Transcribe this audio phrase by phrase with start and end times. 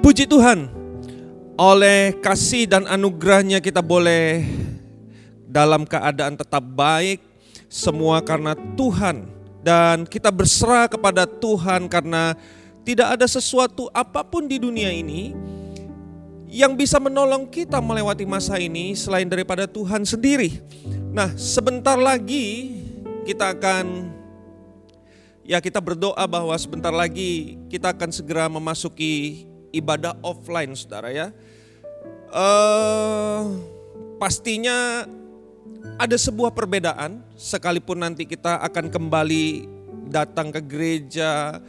[0.00, 0.68] Puji Tuhan,
[1.54, 4.42] oleh kasih dan anugerahnya kita boleh
[5.46, 7.22] dalam keadaan tetap baik,
[7.70, 9.30] semua karena Tuhan.
[9.64, 12.36] Dan kita berserah kepada Tuhan karena
[12.84, 15.32] tidak ada sesuatu apa pun di dunia ini
[16.54, 20.60] yang bisa menolong kita melewati masa ini selain daripada Tuhan sendiri.
[21.10, 22.78] Nah, sebentar lagi
[23.24, 24.12] kita akan
[25.48, 31.34] ya kita berdoa bahwa sebentar lagi kita akan segera memasuki ibadah offline, Saudara ya.
[32.34, 33.62] Uh,
[34.18, 35.06] pastinya
[35.98, 39.70] ada sebuah perbedaan sekalipun nanti kita akan kembali
[40.10, 41.62] datang ke gereja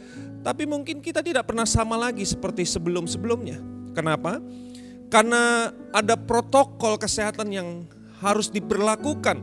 [0.46, 3.58] tapi mungkin kita tidak pernah sama lagi seperti sebelum-sebelumnya.
[3.98, 4.38] Kenapa?
[5.10, 7.82] Karena ada protokol kesehatan yang
[8.22, 9.42] harus diberlakukan.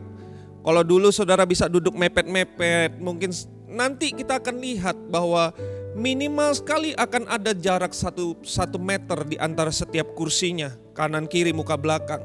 [0.63, 3.35] Kalau dulu saudara bisa duduk mepet-mepet, mungkin
[3.67, 5.51] nanti kita akan lihat bahwa
[5.93, 11.77] minimal sekali akan ada jarak satu, satu meter di antara setiap kursinya, kanan kiri muka
[11.77, 12.21] belakang.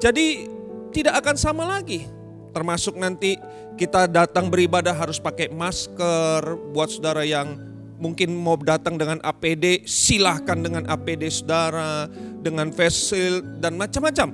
[0.00, 0.48] Jadi
[0.92, 2.06] tidak akan sama lagi.
[2.54, 3.34] Termasuk nanti
[3.74, 7.58] kita datang beribadah harus pakai masker buat saudara yang
[7.98, 12.06] mungkin mau datang dengan APD, silahkan dengan APD saudara,
[12.44, 14.30] dengan face dan macam-macam.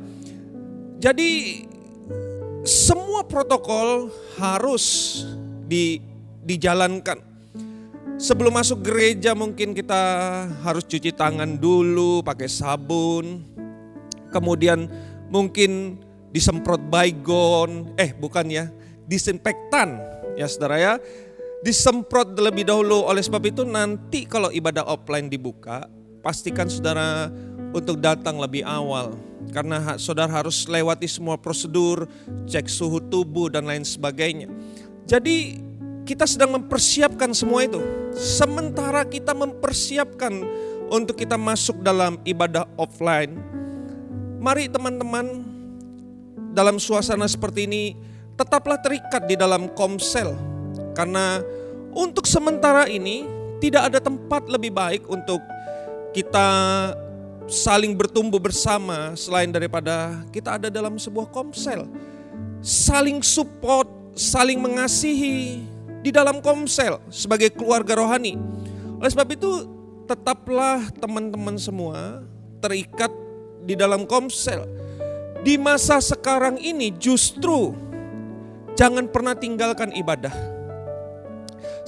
[1.00, 1.64] Jadi
[2.66, 5.16] semua protokol harus
[5.64, 6.02] di,
[6.44, 7.29] dijalankan.
[8.20, 9.96] Sebelum masuk gereja mungkin kita
[10.60, 13.40] harus cuci tangan dulu pakai sabun.
[14.28, 14.84] Kemudian
[15.32, 15.96] mungkin
[16.28, 18.68] disemprot baygon, eh bukan ya,
[19.08, 19.96] disinfektan
[20.36, 20.92] ya saudara ya
[21.64, 23.04] disemprot terlebih dahulu.
[23.08, 25.86] Oleh sebab itu nanti kalau ibadah offline dibuka,
[26.24, 27.28] pastikan saudara
[27.72, 29.16] untuk datang lebih awal.
[29.50, 32.04] Karena saudara harus lewati semua prosedur,
[32.44, 34.52] cek suhu tubuh dan lain sebagainya.
[35.08, 35.69] Jadi
[36.04, 37.80] kita sedang mempersiapkan semua itu.
[38.16, 40.32] Sementara kita mempersiapkan
[40.90, 43.38] untuk kita masuk dalam ibadah offline.
[44.40, 45.46] Mari teman-teman
[46.50, 47.94] dalam suasana seperti ini
[48.34, 50.34] tetaplah terikat di dalam komsel
[50.96, 51.44] karena
[51.94, 53.28] untuk sementara ini
[53.62, 55.38] tidak ada tempat lebih baik untuk
[56.10, 56.48] kita
[57.46, 61.86] saling bertumbuh bersama selain daripada kita ada dalam sebuah komsel.
[62.60, 65.64] Saling support, saling mengasihi
[66.00, 68.36] di dalam komsel sebagai keluarga rohani.
[69.00, 69.68] Oleh sebab itu
[70.04, 72.24] tetaplah teman-teman semua
[72.60, 73.12] terikat
[73.64, 74.64] di dalam komsel.
[75.40, 77.72] Di masa sekarang ini justru
[78.76, 80.60] jangan pernah tinggalkan ibadah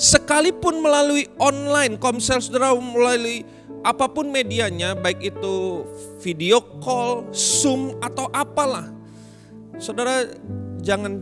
[0.03, 3.45] Sekalipun melalui online, komsel saudara melalui
[3.87, 5.85] apa pun medianya, baik itu
[6.23, 8.89] video call, Zoom atau apalah.
[9.77, 10.27] Saudara
[10.81, 11.21] jangan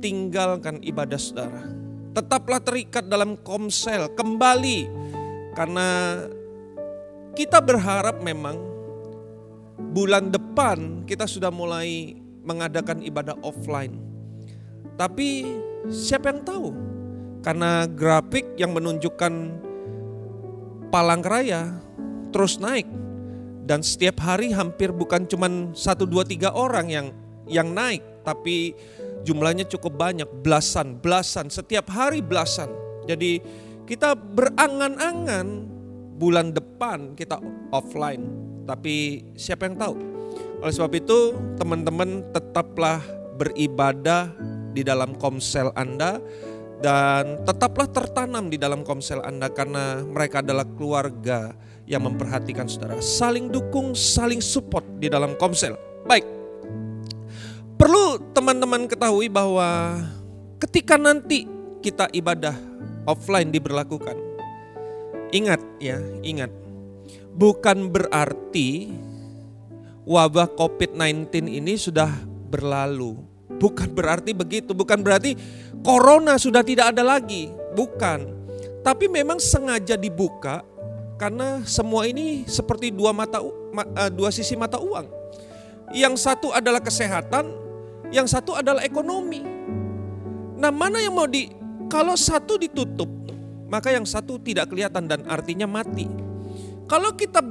[0.00, 1.66] tinggalkan ibadah saudara.
[2.16, 4.88] Tetaplah terikat dalam komsel kembali
[5.52, 6.24] karena
[7.36, 8.56] kita berharap memang
[9.92, 14.00] bulan depan kita sudah mulai mengadakan ibadah offline.
[14.96, 15.44] Tapi
[15.92, 16.68] siapa yang tahu?
[17.44, 19.62] Karena grafik yang menunjukkan
[20.88, 21.84] Palangkaraya
[22.32, 22.88] terus naik
[23.68, 27.06] dan setiap hari hampir bukan cuma satu dua tiga orang yang
[27.44, 28.72] yang naik, tapi
[29.22, 32.68] jumlahnya cukup banyak, belasan, belasan, setiap hari belasan.
[33.06, 33.38] Jadi
[33.86, 35.46] kita berangan-angan
[36.16, 37.38] bulan depan kita
[37.70, 38.24] offline,
[38.66, 39.94] tapi siapa yang tahu?
[40.64, 43.04] Oleh sebab itu teman-teman tetaplah
[43.36, 44.32] beribadah
[44.72, 46.18] di dalam komsel Anda
[46.80, 51.56] dan tetaplah tertanam di dalam komsel Anda karena mereka adalah keluarga
[51.86, 52.98] yang memperhatikan saudara.
[52.98, 55.78] Saling dukung, saling support di dalam komsel.
[56.04, 56.26] Baik,
[57.76, 60.00] perlu teman-teman ketahui bahwa
[60.60, 61.44] ketika nanti
[61.84, 62.56] kita ibadah
[63.04, 64.16] offline diberlakukan,
[65.30, 66.50] ingat ya, ingat,
[67.36, 68.96] bukan berarti
[70.08, 72.10] wabah COVID-19 ini sudah
[72.48, 73.20] berlalu.
[73.56, 75.32] Bukan berarti begitu, bukan berarti
[75.80, 78.36] corona sudah tidak ada lagi, bukan.
[78.84, 80.60] Tapi memang sengaja dibuka
[81.16, 85.08] karena semua ini seperti dua mata eh, dua sisi mata uang.
[85.94, 87.65] Yang satu adalah kesehatan,
[88.10, 89.42] yang satu adalah ekonomi.
[90.56, 91.50] Nah, mana yang mau di
[91.86, 93.08] kalau satu ditutup,
[93.70, 96.08] maka yang satu tidak kelihatan dan artinya mati.
[96.86, 97.42] Kalau kita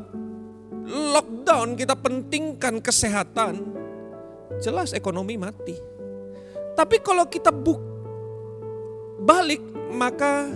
[0.85, 3.61] lockdown, kita pentingkan kesehatan,
[4.63, 5.75] jelas ekonomi mati.
[6.75, 7.95] Tapi kalau kita buka
[9.15, 9.63] balik
[9.95, 10.51] maka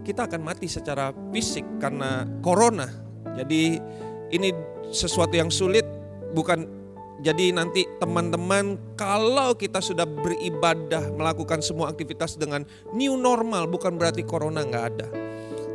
[0.00, 2.88] kita akan mati secara fisik karena corona.
[3.36, 3.76] Jadi
[4.32, 4.48] ini
[4.88, 5.84] sesuatu yang sulit
[6.32, 6.64] bukan
[7.16, 14.20] jadi nanti teman-teman kalau kita sudah beribadah melakukan semua aktivitas dengan new normal bukan berarti
[14.20, 15.08] corona nggak ada.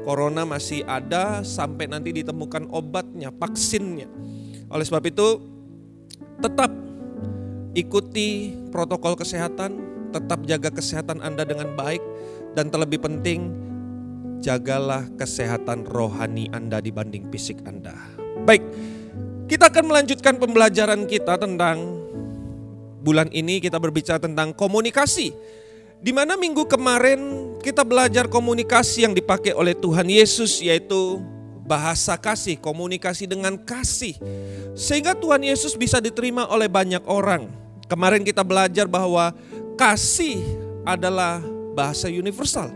[0.01, 4.09] Corona masih ada sampai nanti ditemukan obatnya, vaksinnya.
[4.73, 5.27] Oleh sebab itu,
[6.41, 6.73] tetap
[7.77, 9.77] ikuti protokol kesehatan,
[10.09, 12.01] tetap jaga kesehatan Anda dengan baik,
[12.57, 13.53] dan terlebih penting,
[14.41, 17.93] jagalah kesehatan rohani Anda dibanding fisik Anda.
[18.41, 18.65] Baik,
[19.51, 21.83] kita akan melanjutkan pembelajaran kita tentang
[23.03, 25.36] bulan ini kita berbicara tentang komunikasi.
[26.00, 27.19] Di mana minggu kemarin
[27.59, 31.19] kita belajar komunikasi yang dipakai oleh Tuhan Yesus yaitu
[31.68, 34.15] bahasa kasih, komunikasi dengan kasih.
[34.71, 37.51] Sehingga Tuhan Yesus bisa diterima oleh banyak orang.
[37.92, 39.36] Kemarin kita belajar bahwa
[39.75, 40.39] kasih
[40.88, 41.44] adalah
[41.75, 42.71] bahasa universal.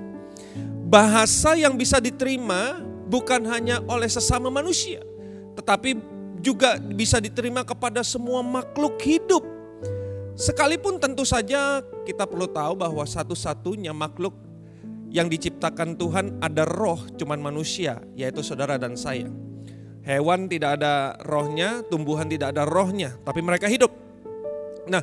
[0.92, 5.02] Bahasa yang bisa diterima bukan hanya oleh sesama manusia,
[5.58, 6.15] tetapi
[6.46, 9.56] juga bisa diterima kepada semua makhluk hidup
[10.36, 14.36] Sekalipun tentu saja kita perlu tahu bahwa satu-satunya makhluk
[15.08, 19.32] yang diciptakan Tuhan ada roh cuman manusia yaitu saudara dan saya.
[20.04, 23.90] Hewan tidak ada rohnya, tumbuhan tidak ada rohnya, tapi mereka hidup.
[24.92, 25.02] Nah,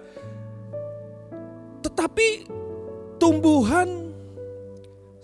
[1.81, 2.47] tetapi
[3.17, 4.13] tumbuhan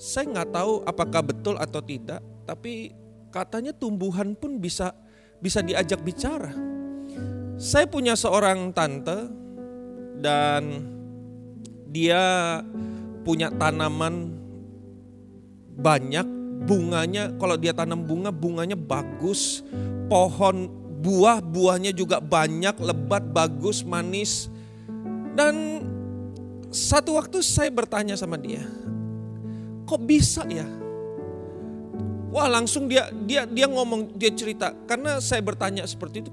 [0.00, 2.96] saya nggak tahu apakah betul atau tidak, tapi
[3.28, 4.96] katanya tumbuhan pun bisa
[5.38, 6.50] bisa diajak bicara.
[7.58, 9.26] Saya punya seorang tante
[10.18, 10.82] dan
[11.90, 12.58] dia
[13.26, 14.34] punya tanaman
[15.78, 16.26] banyak
[16.66, 19.62] bunganya kalau dia tanam bunga bunganya bagus
[20.10, 20.66] pohon
[20.98, 24.50] buah buahnya juga banyak lebat bagus manis
[25.38, 25.86] dan
[26.74, 28.66] satu waktu saya bertanya sama dia
[29.86, 30.66] kok bisa ya
[32.32, 36.32] wah langsung dia dia dia ngomong dia cerita karena saya bertanya seperti itu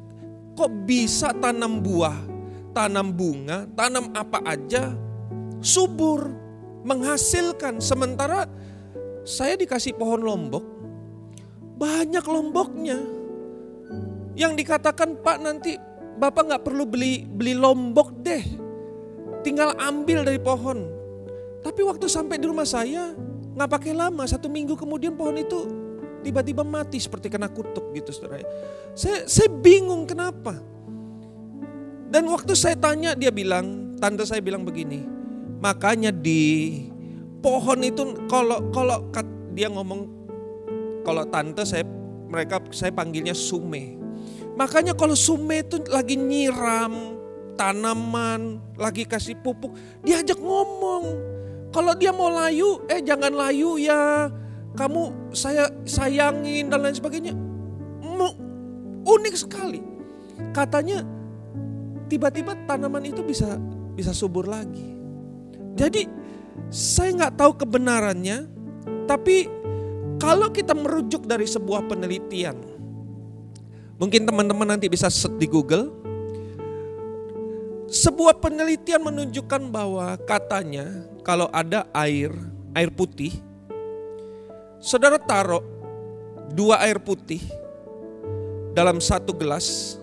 [0.56, 2.36] kok bisa tanam buah
[2.76, 4.92] tanam bunga, tanam apa aja,
[5.64, 6.28] subur,
[6.84, 7.80] menghasilkan.
[7.80, 8.52] Sementara
[9.24, 10.68] saya dikasih pohon lombok,
[11.80, 13.00] banyak lomboknya.
[14.36, 15.80] Yang dikatakan Pak nanti
[16.20, 18.44] Bapak nggak perlu beli beli lombok deh,
[19.48, 20.92] tinggal ambil dari pohon.
[21.64, 23.16] Tapi waktu sampai di rumah saya
[23.56, 25.85] nggak pakai lama, satu minggu kemudian pohon itu
[26.26, 28.42] tiba-tiba mati seperti kena kutuk gitu saudara.
[28.98, 30.58] Saya, saya bingung kenapa.
[32.10, 35.06] Dan waktu saya tanya dia bilang, tante saya bilang begini,
[35.62, 36.82] makanya di
[37.46, 39.06] pohon itu kalau kalau
[39.54, 40.10] dia ngomong
[41.06, 41.86] kalau tante saya
[42.26, 44.02] mereka saya panggilnya sume.
[44.56, 47.16] Makanya kalau sume itu lagi nyiram
[47.56, 49.74] tanaman, lagi kasih pupuk,
[50.04, 51.34] diajak ngomong.
[51.72, 54.32] Kalau dia mau layu, eh jangan layu ya.
[54.76, 57.36] Kamu saya sayangin dan lain sebagainya.
[59.06, 59.80] Unik sekali.
[60.50, 61.06] Katanya
[62.10, 63.56] tiba-tiba tanaman itu bisa
[63.94, 64.98] bisa subur lagi.
[65.78, 66.10] Jadi
[66.74, 68.50] saya nggak tahu kebenarannya,
[69.06, 69.46] tapi
[70.18, 72.58] kalau kita merujuk dari sebuah penelitian,
[74.02, 75.94] mungkin teman-teman nanti bisa set di Google.
[77.86, 82.34] Sebuah penelitian menunjukkan bahwa katanya kalau ada air,
[82.74, 83.38] air putih,
[84.86, 85.66] saudara taruh
[86.54, 87.42] dua air putih
[88.78, 89.98] dalam satu gelas,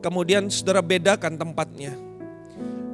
[0.00, 1.92] Kemudian saudara bedakan tempatnya.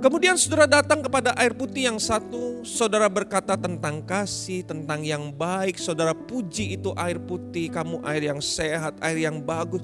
[0.03, 5.79] Kemudian saudara datang kepada air putih yang satu, saudara berkata tentang kasih, tentang yang baik,
[5.79, 9.81] saudara puji itu air putih, kamu air yang sehat, air yang bagus.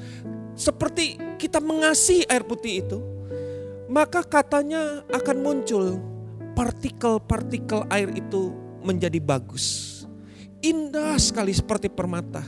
[0.58, 2.98] Seperti kita mengasihi air putih itu,
[3.86, 5.96] maka katanya akan muncul
[6.58, 9.91] partikel-partikel air itu menjadi bagus.
[10.62, 12.46] Indah sekali seperti permata.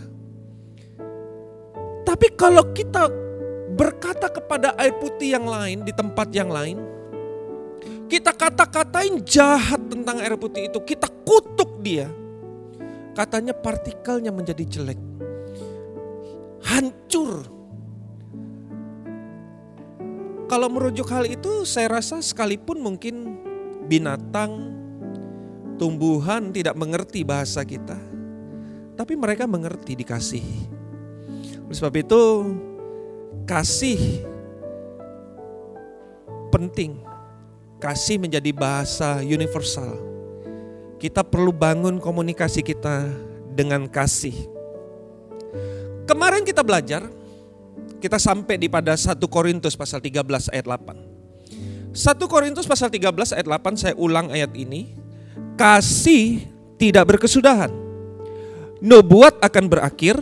[2.06, 3.10] Tapi kalau kita
[3.74, 6.78] berkata kepada air putih yang lain di tempat yang lain,
[8.06, 12.06] kita kata-katain jahat tentang air putih itu, kita kutuk dia.
[13.18, 15.00] Katanya partikelnya menjadi jelek.
[16.62, 17.50] Hancur.
[20.46, 23.42] Kalau merujuk hal itu saya rasa sekalipun mungkin
[23.90, 24.83] binatang,
[25.76, 27.98] tumbuhan tidak mengerti bahasa kita.
[28.94, 30.60] Tapi mereka mengerti dikasihi.
[31.66, 32.22] Oleh sebab itu
[33.48, 34.22] kasih
[36.54, 37.02] penting.
[37.82, 39.98] Kasih menjadi bahasa universal.
[41.02, 43.10] Kita perlu bangun komunikasi kita
[43.50, 44.34] dengan kasih.
[46.04, 47.04] Kemarin kita belajar,
[47.98, 51.94] kita sampai di pada 1 Korintus pasal 13 ayat 8.
[51.94, 55.03] 1 Korintus pasal 13 ayat 8 saya ulang ayat ini.
[55.54, 57.70] Kasih tidak berkesudahan.
[58.84, 60.18] Nubuat akan berakhir,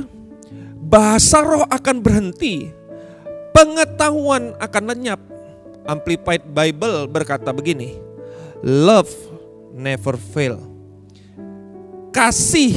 [0.78, 2.68] bahasa roh akan berhenti,
[3.56, 5.20] pengetahuan akan lenyap.
[5.82, 7.98] Amplified Bible berkata begini,
[8.62, 9.10] love
[9.74, 10.60] never fail.
[12.12, 12.76] Kasih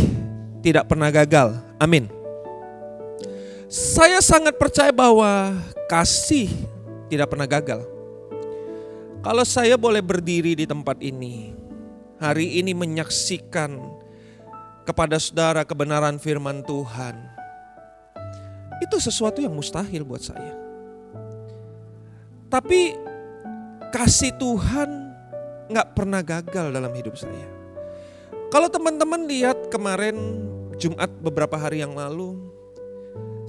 [0.66, 1.60] tidak pernah gagal.
[1.78, 2.10] Amin.
[3.70, 5.54] Saya sangat percaya bahwa
[5.92, 6.50] kasih
[7.12, 7.84] tidak pernah gagal.
[9.26, 11.55] Kalau saya boleh berdiri di tempat ini,
[12.22, 13.80] hari ini menyaksikan
[14.86, 17.16] kepada saudara kebenaran firman Tuhan,
[18.84, 20.54] itu sesuatu yang mustahil buat saya.
[22.52, 22.94] Tapi
[23.92, 24.90] kasih Tuhan
[25.72, 27.50] nggak pernah gagal dalam hidup saya.
[28.54, 30.16] Kalau teman-teman lihat kemarin
[30.78, 32.38] Jumat beberapa hari yang lalu,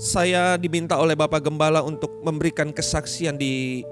[0.00, 3.84] saya diminta oleh Bapak Gembala untuk memberikan kesaksian di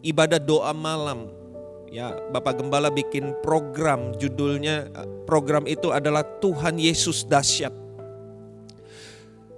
[0.00, 1.43] ibadah doa malam.
[1.94, 4.90] Ya, Bapak Gembala bikin program judulnya
[5.30, 7.70] program itu adalah Tuhan Yesus dahsyat.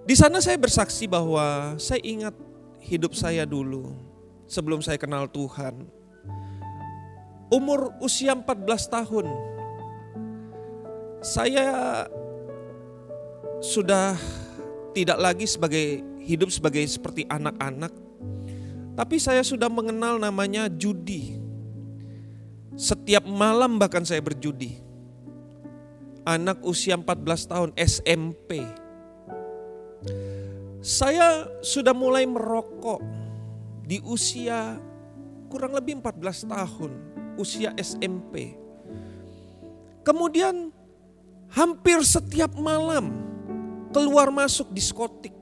[0.05, 2.37] Di sana saya bersaksi bahwa saya ingat
[2.85, 3.97] hidup saya dulu
[4.45, 5.89] sebelum saya kenal Tuhan.
[7.49, 8.45] Umur usia 14
[8.85, 9.27] tahun.
[11.25, 12.05] Saya
[13.65, 14.13] sudah
[14.93, 17.97] tidak lagi sebagai hidup sebagai seperti anak-anak,
[18.93, 21.46] tapi saya sudah mengenal namanya judi.
[22.77, 24.77] Setiap malam bahkan saya berjudi.
[26.29, 28.61] Anak usia 14 tahun SMP.
[30.85, 33.01] Saya sudah mulai merokok
[33.81, 34.77] di usia
[35.49, 36.93] kurang lebih 14 tahun,
[37.41, 38.55] usia SMP.
[40.05, 40.71] Kemudian
[41.51, 43.11] hampir setiap malam
[43.91, 45.33] keluar masuk diskotik.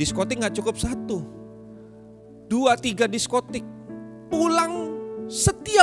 [0.00, 1.22] Diskotik nggak cukup satu,
[2.48, 3.62] dua tiga diskotik.
[4.32, 4.92] Pulang
[5.30, 5.81] setiap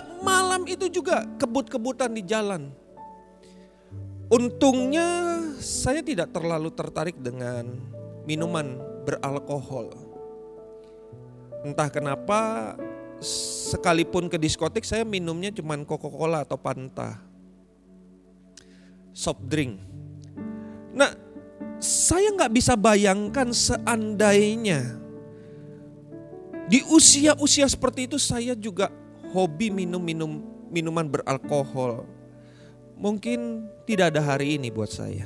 [0.60, 2.68] malam itu juga kebut-kebutan di jalan.
[4.28, 7.80] Untungnya saya tidak terlalu tertarik dengan
[8.28, 8.75] minuman
[9.08, 9.96] beralkohol.
[11.63, 12.75] Entah kenapa
[13.72, 17.24] sekalipun ke diskotik saya minumnya cuma Coca-Cola atau Fanta.
[19.16, 19.80] Soft drink.
[20.94, 21.16] Nah
[21.80, 25.00] saya nggak bisa bayangkan seandainya
[26.70, 28.94] di usia-usia seperti itu saya juga
[29.33, 32.05] hobi minum-minum minuman beralkohol.
[33.00, 35.25] Mungkin tidak ada hari ini buat saya.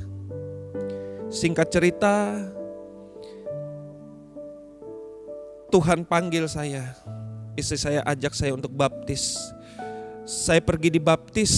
[1.33, 2.37] Singkat cerita,
[5.73, 6.93] Tuhan panggil saya.
[7.57, 9.37] Istri saya ajak saya untuk baptis.
[10.23, 11.53] Saya pergi dibaptis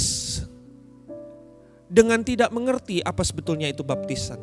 [1.92, 4.40] dengan tidak mengerti apa sebetulnya itu baptisan.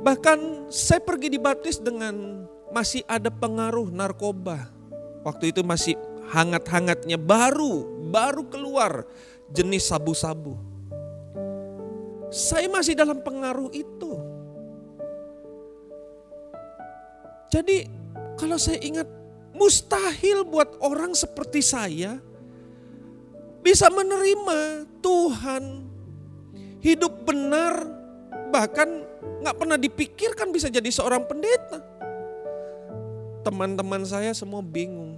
[0.00, 4.79] Bahkan saya pergi dibaptis dengan masih ada pengaruh narkoba.
[5.20, 5.94] Waktu itu masih
[6.32, 9.04] hangat-hangatnya baru, baru keluar
[9.50, 10.56] jenis sabu-sabu.
[12.30, 14.12] Saya masih dalam pengaruh itu.
[17.50, 17.90] Jadi
[18.38, 19.10] kalau saya ingat
[19.50, 22.22] mustahil buat orang seperti saya
[23.60, 25.84] bisa menerima Tuhan
[26.80, 27.84] hidup benar
[28.54, 29.02] bahkan
[29.42, 31.89] nggak pernah dipikirkan bisa jadi seorang pendeta.
[33.40, 35.16] Teman-teman saya semua bingung.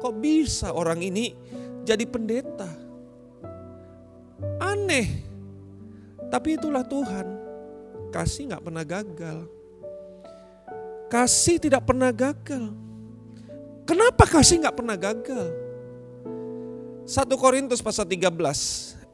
[0.00, 1.34] Kok bisa orang ini
[1.82, 2.70] jadi pendeta?
[4.62, 5.26] Aneh.
[6.30, 7.26] Tapi itulah Tuhan.
[8.14, 9.38] Kasih nggak pernah gagal.
[11.10, 12.70] Kasih tidak pernah gagal.
[13.82, 15.50] Kenapa kasih nggak pernah gagal?
[17.10, 18.30] 1 Korintus pasal 13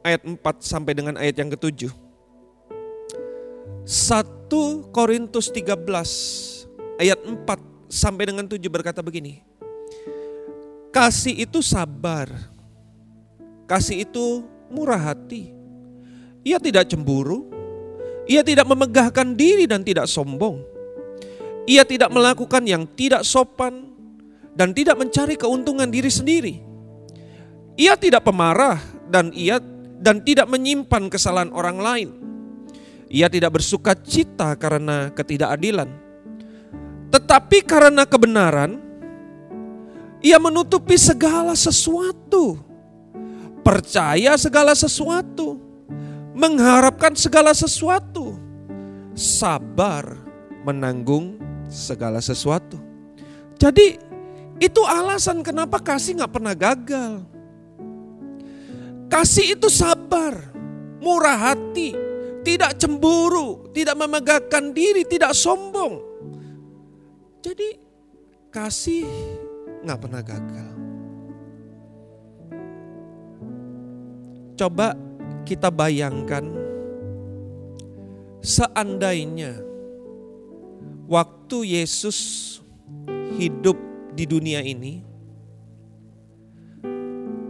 [0.05, 1.89] ayat 4 sampai dengan ayat yang ketujuh.
[3.81, 9.43] 1 Korintus 13 ayat 4 sampai dengan 7 berkata begini.
[10.91, 12.31] Kasih itu sabar.
[13.67, 15.51] Kasih itu murah hati.
[16.47, 17.51] Ia tidak cemburu.
[18.27, 20.63] Ia tidak memegahkan diri dan tidak sombong.
[21.67, 23.91] Ia tidak melakukan yang tidak sopan
[24.55, 26.55] dan tidak mencari keuntungan diri sendiri.
[27.75, 28.79] Ia tidak pemarah
[29.11, 29.59] dan ia
[29.99, 32.09] dan tidak menyimpan kesalahan orang lain
[33.07, 35.87] ia tidak bersuka cita karena ketidakadilan,
[37.17, 38.77] tetapi karena kebenaran,
[40.21, 42.61] ia menutupi segala sesuatu,
[43.65, 45.57] percaya segala sesuatu,
[46.37, 48.37] mengharapkan segala sesuatu,
[49.17, 50.13] sabar
[50.61, 52.77] menanggung segala sesuatu.
[53.57, 53.97] Jadi
[54.61, 57.25] itu alasan kenapa kasih nggak pernah gagal.
[59.09, 60.37] Kasih itu sabar,
[61.01, 61.97] murah hati,
[62.45, 66.06] tidak cemburu, tidak memegahkan diri, tidak sombong.
[67.47, 67.79] Jadi
[68.51, 69.07] kasih
[69.87, 70.71] nggak pernah gagal.
[74.59, 74.91] Coba
[75.47, 76.43] kita bayangkan
[78.43, 79.63] seandainya
[81.07, 82.19] waktu Yesus
[83.39, 83.79] hidup
[84.11, 85.07] di dunia ini,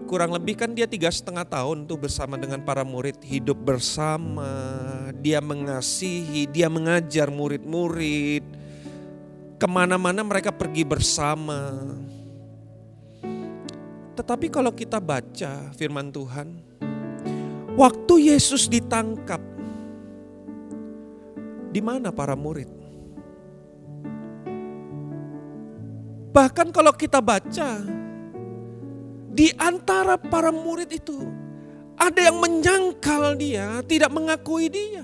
[0.06, 4.46] kurang lebih kan dia tiga setengah tahun tuh bersama dengan para murid hidup bersama
[5.26, 8.57] dia mengasihi dia mengajar murid-murid
[9.58, 11.94] ke mana-mana mereka pergi bersama
[14.18, 16.48] tetapi kalau kita baca firman Tuhan
[17.78, 19.42] waktu Yesus ditangkap
[21.74, 22.70] di mana para murid
[26.32, 27.82] bahkan kalau kita baca
[29.38, 31.48] di antara para murid itu
[31.98, 35.02] ada yang menyangkal dia, tidak mengakui dia.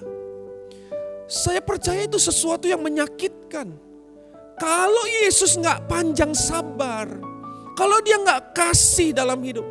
[1.25, 3.73] Saya percaya itu sesuatu yang menyakitkan.
[4.57, 7.09] Kalau Yesus nggak panjang sabar,
[7.73, 9.65] kalau dia nggak kasih dalam hidup,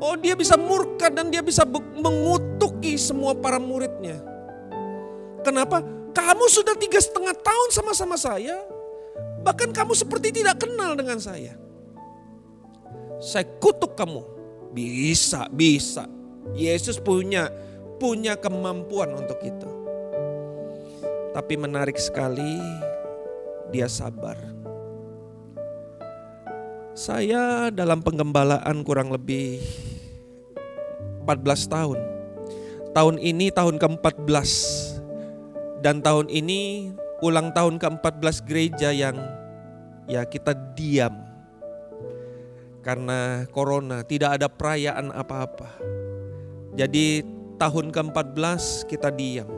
[0.00, 1.62] oh dia bisa murka dan dia bisa
[1.96, 4.20] mengutuki semua para muridnya.
[5.44, 5.84] Kenapa?
[6.16, 8.58] Kamu sudah tiga setengah tahun sama-sama saya,
[9.44, 11.68] bahkan kamu seperti tidak kenal dengan saya
[13.18, 14.22] saya kutuk kamu.
[14.72, 16.06] Bisa, bisa.
[16.54, 17.50] Yesus punya
[17.98, 19.70] punya kemampuan untuk itu.
[21.34, 22.58] Tapi menarik sekali
[23.72, 24.36] dia sabar.
[26.98, 29.62] Saya dalam penggembalaan kurang lebih
[31.22, 31.98] 14 tahun.
[32.90, 34.50] Tahun ini tahun ke-14
[35.84, 36.90] dan tahun ini
[37.22, 39.14] ulang tahun ke-14 gereja yang
[40.10, 41.28] ya kita diam
[42.82, 45.68] karena corona tidak ada perayaan apa-apa.
[46.74, 47.22] Jadi
[47.58, 49.50] tahun ke-14 kita diam,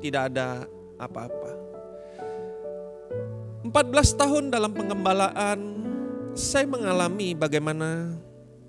[0.00, 0.64] tidak ada
[0.96, 1.47] apa-apa.
[3.68, 5.60] 14 tahun dalam pengembalaan
[6.32, 8.16] saya mengalami bagaimana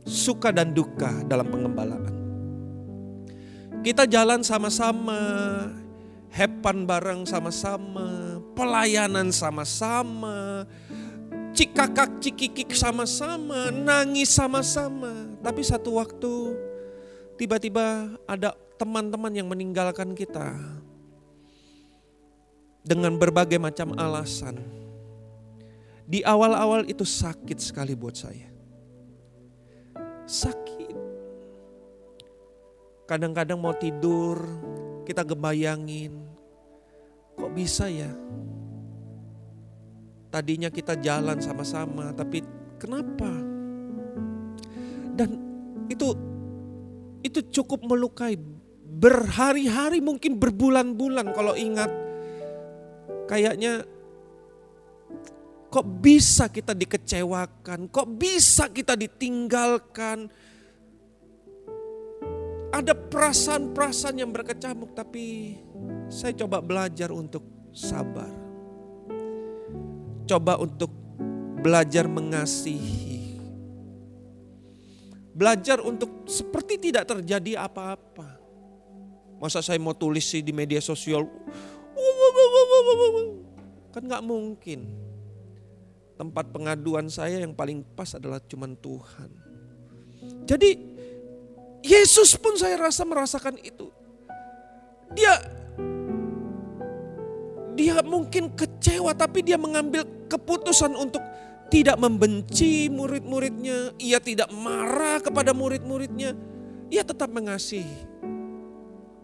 [0.03, 2.11] suka dan duka dalam pengembalaan.
[3.79, 5.15] Kita jalan sama-sama,
[6.35, 10.67] hepan bareng sama-sama, pelayanan sama-sama,
[11.55, 15.31] cikakak cikikik sama-sama, nangis sama-sama.
[15.39, 16.59] Tapi satu waktu
[17.39, 20.59] tiba-tiba ada teman-teman yang meninggalkan kita
[22.83, 24.78] dengan berbagai macam alasan.
[26.09, 28.49] Di awal-awal itu sakit sekali buat saya.
[30.25, 30.97] Sakit.
[33.05, 34.41] Kadang-kadang mau tidur,
[35.05, 36.25] kita gebayangin,
[37.37, 38.09] kok bisa ya?
[40.33, 42.41] Tadinya kita jalan sama-sama, tapi
[42.81, 43.29] kenapa?
[45.13, 45.29] Dan
[45.89, 46.13] itu
[47.21, 48.37] itu cukup melukai
[48.89, 51.91] berhari-hari mungkin berbulan-bulan kalau ingat
[53.29, 53.85] kayaknya
[55.69, 60.27] kok bisa kita dikecewakan, kok bisa kita ditinggalkan.
[62.69, 65.57] Ada perasaan-perasaan yang berkecamuk tapi
[66.09, 67.41] saya coba belajar untuk
[67.73, 68.49] sabar
[70.29, 70.93] coba untuk
[71.65, 73.41] belajar mengasihi.
[75.33, 78.37] Belajar untuk seperti tidak terjadi apa-apa.
[79.41, 81.25] Masa saya mau tulis sih di media sosial,
[83.95, 85.08] kan gak mungkin.
[86.19, 89.31] Tempat pengaduan saya yang paling pas adalah cuman Tuhan.
[90.43, 90.75] Jadi
[91.79, 93.87] Yesus pun saya rasa merasakan itu.
[95.15, 95.39] Dia
[97.79, 101.23] dia mungkin kecewa tapi dia mengambil keputusan untuk
[101.71, 106.35] tidak membenci murid-muridnya, ia tidak marah kepada murid-muridnya,
[106.91, 108.09] ia tetap mengasihi.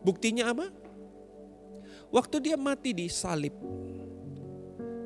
[0.06, 0.72] Buktinya apa?
[2.14, 3.52] Waktu dia mati di salib,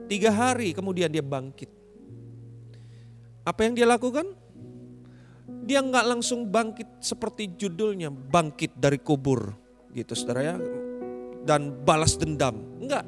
[0.05, 1.78] tiga hari kemudian dia bangkit.
[3.43, 4.35] Apa yang dia lakukan?
[5.65, 9.53] Dia nggak langsung bangkit seperti judulnya, bangkit dari kubur,
[9.93, 10.57] gitu saudara ya,
[11.45, 12.57] dan balas dendam.
[12.81, 13.05] Enggak,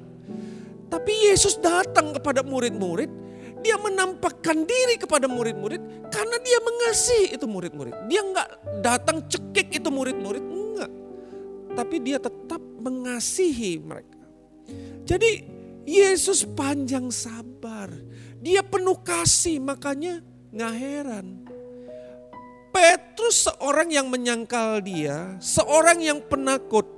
[0.91, 3.09] tapi Yesus datang kepada murid-murid,
[3.63, 7.95] dia menampakkan diri kepada murid-murid karena dia mengasihi itu murid-murid.
[8.11, 8.47] Dia enggak
[8.83, 10.91] datang cekik itu murid-murid, enggak.
[11.77, 14.19] Tapi dia tetap mengasihi mereka.
[15.07, 15.47] Jadi
[15.87, 17.89] Yesus panjang sabar.
[18.41, 21.27] Dia penuh kasih, makanya nggak heran.
[22.73, 26.89] Petrus seorang yang menyangkal dia, seorang yang penakut,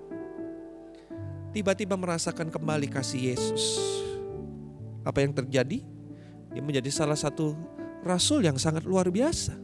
[1.51, 3.63] tiba-tiba merasakan kembali kasih Yesus.
[5.03, 5.83] Apa yang terjadi?
[6.55, 7.59] Dia menjadi salah satu
[8.07, 9.59] rasul yang sangat luar biasa.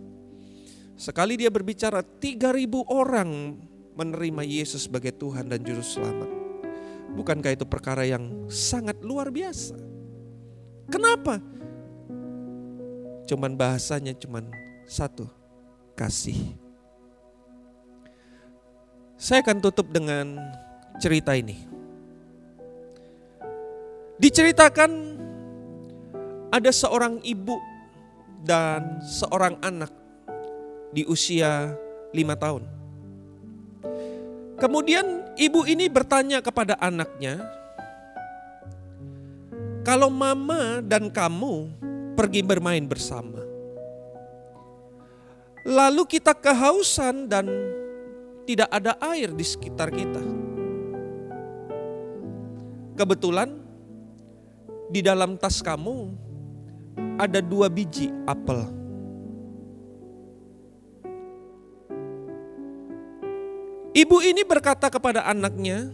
[0.99, 3.55] Sekali dia berbicara, 3000 orang
[3.95, 6.27] menerima Yesus sebagai Tuhan dan Juru Selamat.
[7.15, 9.79] Bukankah itu perkara yang sangat luar biasa?
[10.91, 11.39] Kenapa?
[13.29, 14.49] Cuman bahasanya cuman
[14.89, 15.29] satu,
[15.93, 16.57] kasih.
[19.21, 20.41] Saya akan tutup dengan
[20.97, 21.61] cerita ini.
[24.17, 24.91] Diceritakan
[26.49, 27.53] ada seorang ibu
[28.41, 29.93] dan seorang anak
[30.89, 31.77] di usia
[32.09, 32.65] lima tahun.
[34.57, 37.45] Kemudian ibu ini bertanya kepada anaknya,
[39.85, 41.69] kalau mama dan kamu
[42.19, 43.39] pergi bermain bersama,
[45.63, 47.47] lalu kita kehausan dan
[48.43, 50.19] tidak ada air di sekitar kita.
[52.99, 53.55] Kebetulan
[54.91, 56.11] di dalam tas kamu
[57.15, 58.67] ada dua biji apel.
[63.95, 65.87] Ibu ini berkata kepada anaknya,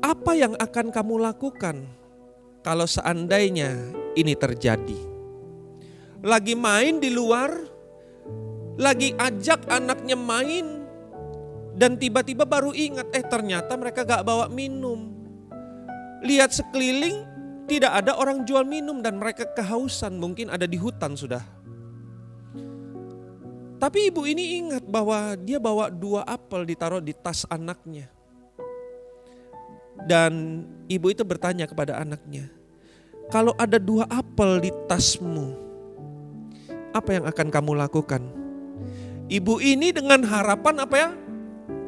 [0.00, 2.05] "Apa yang akan kamu lakukan
[2.66, 4.98] kalau seandainya ini terjadi?"
[6.26, 7.54] Lagi main di luar,
[8.74, 10.82] lagi ajak anaknya main,
[11.76, 15.12] dan tiba-tiba baru ingat, eh ternyata mereka gak bawa minum.
[16.24, 17.22] Lihat sekeliling,
[17.68, 21.44] tidak ada orang jual minum dan mereka kehausan, mungkin ada di hutan sudah.
[23.76, 28.08] Tapi ibu ini ingat bahwa dia bawa dua apel ditaruh di tas anaknya.
[30.04, 32.52] Dan ibu itu bertanya kepada anaknya,
[33.32, 35.56] kalau ada dua apel di tasmu,
[36.92, 38.22] apa yang akan kamu lakukan?
[39.26, 41.10] Ibu ini dengan harapan apa ya?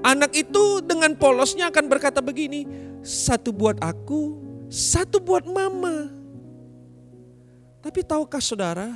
[0.03, 2.66] Anak itu dengan polosnya akan berkata begini,
[3.07, 4.35] satu buat aku,
[4.66, 6.11] satu buat mama.
[7.79, 8.90] Tapi tahukah saudara,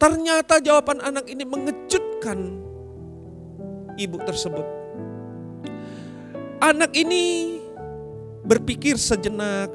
[0.00, 2.60] ternyata jawaban anak ini mengejutkan
[4.00, 4.66] ibu tersebut.
[6.64, 7.56] Anak ini
[8.44, 9.72] berpikir sejenak,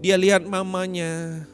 [0.00, 1.44] dia lihat mamanya.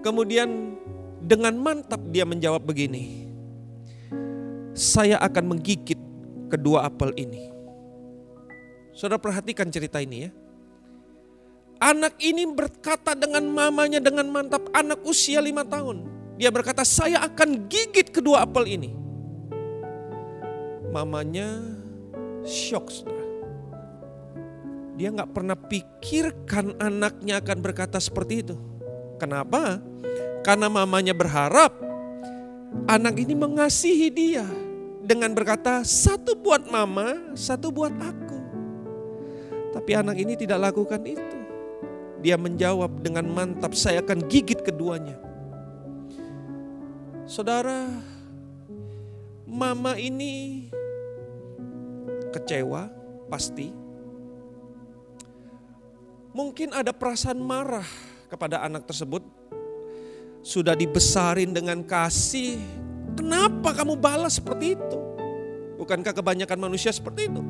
[0.00, 0.76] Kemudian
[1.20, 3.28] dengan mantap dia menjawab begini,
[4.76, 6.00] saya akan menggigit
[6.48, 7.48] kedua apel ini.
[8.92, 10.30] Saudara perhatikan cerita ini ya.
[11.82, 16.06] Anak ini berkata dengan mamanya dengan mantap, anak usia lima tahun.
[16.38, 18.90] Dia berkata, saya akan gigit kedua apel ini.
[20.94, 21.73] Mamanya
[22.44, 23.24] shock saudara.
[24.94, 28.56] Dia nggak pernah pikirkan anaknya akan berkata seperti itu.
[29.18, 29.82] Kenapa?
[30.46, 31.74] Karena mamanya berharap
[32.86, 34.46] anak ini mengasihi dia
[35.04, 38.38] dengan berkata, satu buat mama, satu buat aku.
[39.74, 41.38] Tapi anak ini tidak lakukan itu.
[42.24, 45.20] Dia menjawab dengan mantap, saya akan gigit keduanya.
[47.28, 47.88] Saudara,
[49.44, 50.68] mama ini
[52.34, 52.90] kecewa
[53.30, 53.70] pasti.
[56.34, 57.86] Mungkin ada perasaan marah
[58.26, 59.22] kepada anak tersebut.
[60.44, 62.60] Sudah dibesarin dengan kasih,
[63.14, 64.98] Kenapa kamu balas seperti itu?
[65.78, 67.42] Bukankah kebanyakan manusia seperti itu?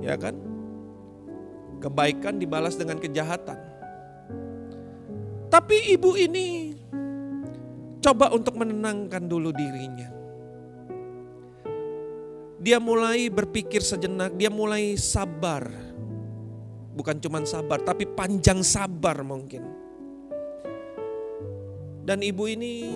[0.00, 0.36] Ya kan?
[1.84, 3.60] Kebaikan dibalas dengan kejahatan.
[5.52, 6.74] Tapi ibu ini
[8.00, 10.08] coba untuk menenangkan dulu dirinya.
[12.64, 15.68] Dia mulai berpikir sejenak, dia mulai sabar.
[16.96, 19.84] Bukan cuma sabar, tapi panjang sabar mungkin
[22.04, 22.92] dan ibu ini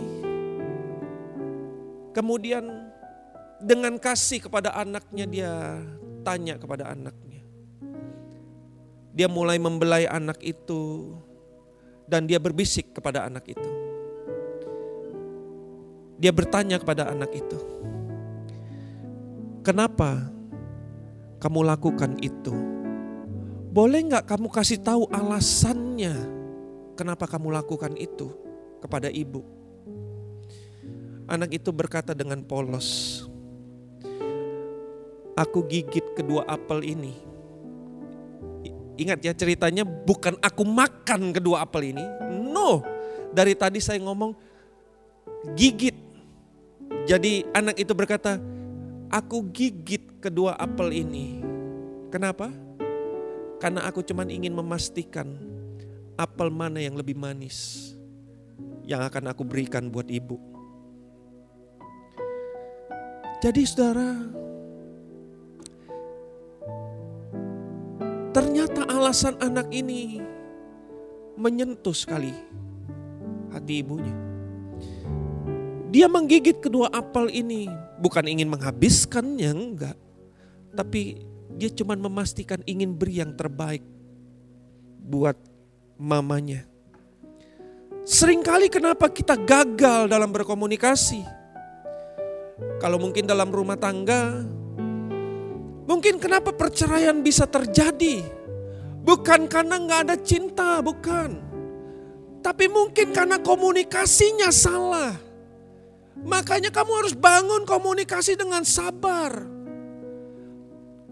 [2.13, 2.93] kemudian
[3.59, 5.53] dengan kasih kepada anaknya dia
[6.23, 7.41] tanya kepada anaknya.
[9.17, 11.11] Dia mulai membelai anak itu
[12.07, 13.71] dan dia berbisik kepada anak itu.
[16.21, 17.59] Dia bertanya kepada anak itu,
[19.69, 20.33] "Kenapa
[21.45, 22.57] kamu lakukan itu?
[23.69, 26.17] Boleh nggak kamu kasih tahu alasannya
[26.97, 28.33] kenapa kamu lakukan itu?"
[28.81, 29.45] kepada ibu.
[31.29, 33.21] Anak itu berkata dengan polos,
[35.37, 37.13] "Aku gigit kedua apel ini."
[38.99, 42.03] Ingat ya ceritanya bukan aku makan kedua apel ini.
[42.51, 42.83] No,
[43.31, 44.35] dari tadi saya ngomong
[45.55, 45.95] gigit.
[47.07, 48.43] Jadi anak itu berkata,
[49.09, 51.41] "Aku gigit kedua apel ini."
[52.09, 52.49] Kenapa?
[53.59, 55.35] Karena aku cuma ingin memastikan
[56.19, 57.91] apel mana yang lebih manis
[58.89, 60.41] yang akan aku berikan buat ibu.
[63.39, 64.19] Jadi saudara,
[68.35, 70.19] ternyata alasan anak ini
[71.39, 72.35] menyentuh sekali
[73.55, 74.28] hati ibunya.
[75.89, 77.65] Dia menggigit kedua apel ini
[77.97, 79.97] bukan ingin menghabiskannya, enggak.
[80.77, 81.25] Tapi
[81.57, 83.81] dia cuma memastikan ingin beri yang terbaik
[85.01, 85.35] buat
[85.97, 86.69] mamanya.
[88.05, 91.25] Seringkali kenapa kita gagal dalam berkomunikasi?
[92.81, 94.45] Kalau mungkin dalam rumah tangga,
[95.89, 98.25] mungkin kenapa perceraian bisa terjadi?
[99.05, 101.37] Bukan karena nggak ada cinta, bukan.
[102.45, 105.28] Tapi mungkin karena komunikasinya salah.
[106.27, 109.59] Makanya kamu harus bangun komunikasi dengan sabar.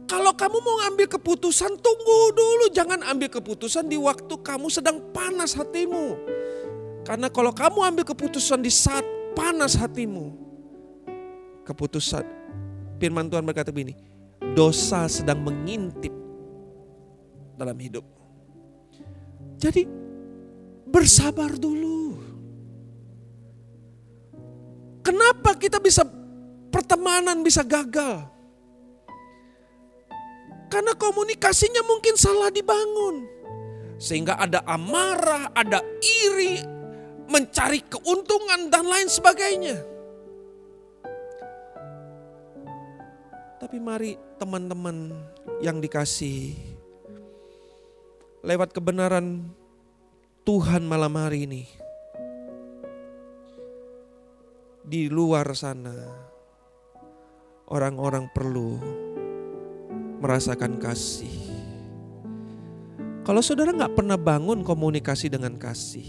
[0.06, 2.70] Kalau kamu mau ambil keputusan, tunggu dulu.
[2.70, 6.14] Jangan ambil keputusan di waktu kamu sedang panas hatimu.
[7.02, 9.02] Karena kalau kamu ambil keputusan di saat
[9.34, 10.30] panas hatimu,
[11.66, 12.22] keputusan
[13.02, 13.98] firman Tuhan berkata begini,
[14.54, 16.14] dosa sedang mengintip
[17.58, 18.06] dalam hidup.
[19.58, 19.86] Jadi
[20.86, 22.18] bersabar dulu.
[25.06, 26.02] Kenapa kita bisa
[26.74, 28.26] pertemanan bisa gagal?
[30.66, 33.22] Karena komunikasinya mungkin salah dibangun.
[34.02, 36.58] Sehingga ada amarah, ada iri,
[37.30, 39.78] mencari keuntungan dan lain sebagainya.
[43.62, 45.14] Tapi mari teman-teman
[45.62, 46.58] yang dikasih
[48.42, 49.54] lewat kebenaran
[50.42, 51.85] Tuhan malam hari ini.
[54.86, 55.98] Di luar sana
[57.66, 58.78] orang-orang perlu
[60.22, 61.34] merasakan kasih.
[63.26, 66.06] Kalau saudara nggak pernah bangun komunikasi dengan kasih,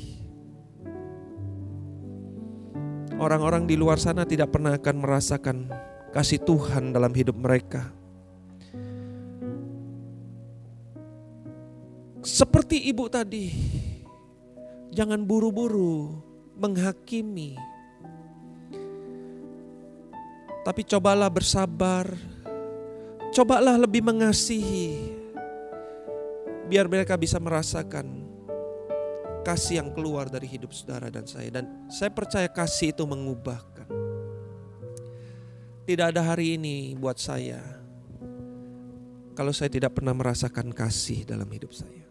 [3.18, 5.58] orang-orang di luar sana tidak pernah akan merasakan
[6.14, 7.90] kasih Tuhan dalam hidup mereka.
[12.22, 13.50] Seperti ibu tadi,
[14.94, 16.22] jangan buru-buru
[16.54, 17.58] menghakimi,
[20.68, 22.12] tapi cobalah bersabar,
[23.32, 25.16] cobalah lebih mengasihi,
[26.68, 28.28] biar mereka bisa merasakan
[29.48, 31.48] kasih yang keluar dari hidup saudara dan saya.
[31.48, 33.88] Dan saya percaya kasih itu mengubahkan.
[35.88, 37.64] Tidak ada hari ini buat saya
[39.40, 42.04] kalau saya tidak pernah merasakan kasih dalam hidup saya.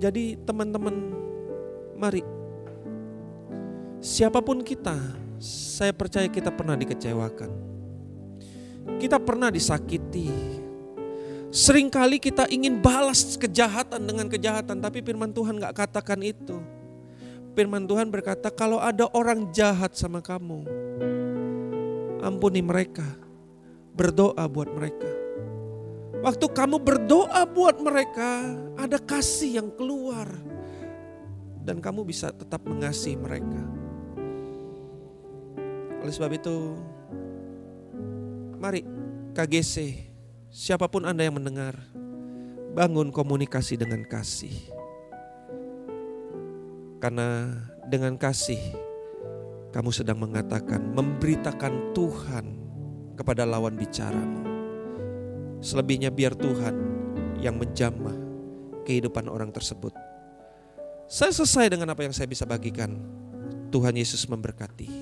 [0.00, 0.96] Jadi teman-teman
[2.00, 2.24] mari
[4.00, 7.50] siapa pun kita, saya percaya kita pernah dikecewakan.
[9.00, 10.60] Kita pernah disakiti,
[11.50, 16.62] Seringkali kita ingin balas kejahatan dengan kejahatan, tapi firman Tuhan gak katakan itu.
[17.58, 20.62] Firman Tuhan berkata, kalau ada orang jahat sama kamu,
[22.22, 23.02] ampuni mereka,
[23.98, 25.10] berdoa buat mereka.
[26.22, 28.46] Waktu kamu berdoa buat mereka,
[28.78, 30.30] ada kasih yang keluar,
[31.66, 33.79] dan kamu bisa tetap mengasihi mereka.
[36.00, 36.56] Oleh sebab itu,
[38.56, 38.84] mari
[39.36, 40.10] KGC
[40.50, 41.78] Siapa pun Anda yang mendengar,
[42.74, 44.50] bangun komunikasi dengan kasih.
[46.98, 47.54] Karena
[47.86, 48.58] dengan kasih,
[49.70, 52.46] kamu sedang mengatakan, memberitakan Tuhan
[53.14, 54.42] kepada lawan bicaramu.
[55.62, 56.74] Selebihnya biar Tuhan
[57.38, 58.18] yang menjamah
[58.82, 59.94] kehidupan orang tersebut.
[61.06, 62.98] Saya selesai dengan apa yang saya bisa bagikan.
[63.70, 65.00] Tuhan Yesus memberkati.